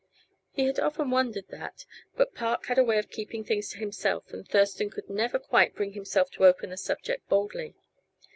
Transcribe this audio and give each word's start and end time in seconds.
He 0.49 0.65
had 0.65 0.79
often 0.79 1.11
wondered 1.11 1.49
that, 1.49 1.85
but 2.15 2.33
Park 2.33 2.65
had 2.65 2.79
a 2.79 2.83
way 2.83 2.97
of 2.97 3.11
keeping 3.11 3.43
things 3.43 3.69
to 3.69 3.77
himself, 3.77 4.33
and 4.33 4.47
Thurston 4.47 4.89
could 4.89 5.11
never 5.11 5.37
quite 5.37 5.75
bring 5.75 5.93
himself 5.93 6.31
to 6.31 6.45
open 6.47 6.71
the 6.71 6.77
subject 6.77 7.29
boldly. 7.29 7.75